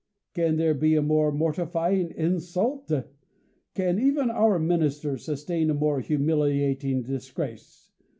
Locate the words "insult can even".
2.17-4.31